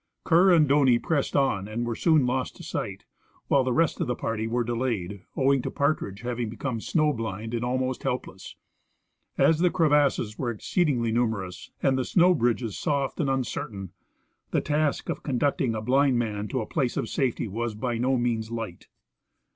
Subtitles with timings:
[0.23, 3.05] Kerr and Doney pressed on and were soon lost to sight,
[3.49, 7.13] while the rest of the party were delayed, owing to Partridge hav ing become snow
[7.13, 8.55] blind and almost helpless.
[9.37, 13.91] As the crevasses were exceedingly numerous and the snow bridges soft and un certain,
[14.49, 18.17] the task of conducting a blind man to a place of safety was by no
[18.17, 18.87] means light.